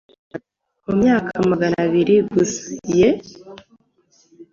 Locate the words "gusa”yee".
2.31-3.09